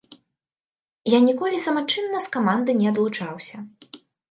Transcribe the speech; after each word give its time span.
Я 1.13 1.19
ніколі 1.27 1.57
самачынна 1.67 2.23
з 2.25 2.33
каманды 2.39 2.77
не 2.81 2.91
адлучаўся. 2.95 3.55